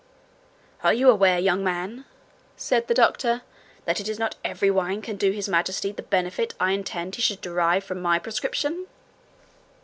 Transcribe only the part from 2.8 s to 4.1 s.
the doctor, 'that it